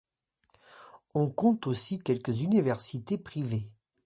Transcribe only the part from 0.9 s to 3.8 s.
On compte aussi quelques universités privées.